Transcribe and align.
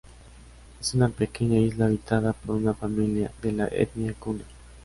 Es 0.81 0.95
una 0.95 1.09
pequeña 1.09 1.59
isla 1.59 1.85
habitada 1.85 2.33
por 2.33 2.55
una 2.55 2.73
familia 2.73 3.29
de 3.43 3.51
la 3.51 3.67
etnia 3.67 4.15
kuna. 4.15 4.43